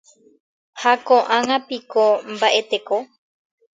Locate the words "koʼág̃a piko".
1.07-2.03